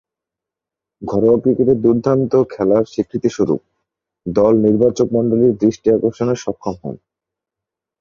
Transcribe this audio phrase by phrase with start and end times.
[1.01, 3.61] ঘরোয়া ক্রিকেটে দূর্দান্ত খেলার স্বীকৃতিস্বরূপ
[4.25, 6.95] দল নির্বাচকমণ্ডলীর দৃষ্টি আকর্ষণে সক্ষম হন।